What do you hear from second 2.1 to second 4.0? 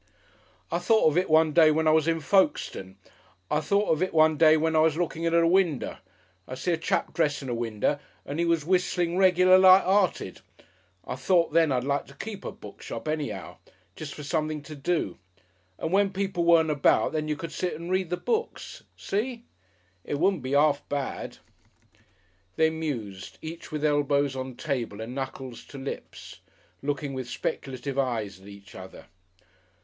Folkestone. I thought